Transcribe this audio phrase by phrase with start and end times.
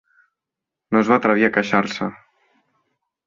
[0.95, 2.07] No es va atrevir a queixar-se.